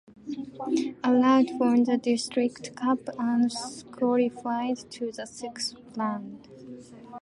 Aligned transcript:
Arad 1.03 1.51
won 1.59 1.83
the 1.83 1.95
district 1.95 2.75
cup 2.75 3.01
and 3.19 3.51
qualified 3.91 4.79
to 4.89 5.11
the 5.11 5.27
sixth 5.27 5.75
round. 5.95 6.47